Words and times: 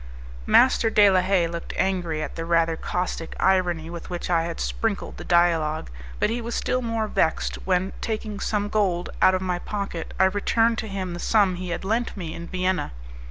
Master 0.47 0.89
de 0.89 1.11
la 1.11 1.21
Haye 1.21 1.45
looked 1.45 1.73
angry 1.77 2.23
at 2.23 2.35
the 2.35 2.43
rather 2.43 2.75
caustic 2.75 3.35
irony 3.39 3.87
with 3.87 4.09
which 4.09 4.31
I 4.31 4.45
had 4.45 4.59
sprinkled 4.59 5.17
the 5.17 5.23
dialogue; 5.23 5.91
but 6.19 6.31
he 6.31 6.41
was 6.41 6.55
still 6.55 6.81
more 6.81 7.07
vexed 7.07 7.57
when, 7.67 7.93
taking 8.01 8.39
some 8.39 8.67
gold 8.67 9.11
out 9.21 9.35
of 9.35 9.41
my 9.43 9.59
pocket, 9.59 10.15
I 10.19 10.23
returned 10.23 10.79
to 10.79 10.87
him 10.87 11.13
the 11.13 11.19
sum 11.19 11.53
he 11.57 11.69
had 11.69 11.85
lent 11.85 12.17
me 12.17 12.33
in 12.33 12.47
Vienna. 12.47 12.93